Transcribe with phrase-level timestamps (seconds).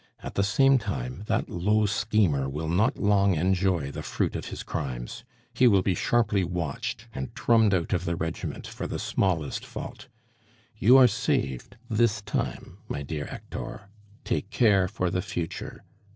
[0.23, 4.63] At the same time, that low schemer will not long enjoy the fruit of his
[4.63, 5.23] crimes.
[5.53, 10.07] He will be sharply watched, and drummed out of the regiment for the smallest fault.
[10.75, 13.89] You are saved this time, my dear Hector;
[14.23, 15.83] take care for the future.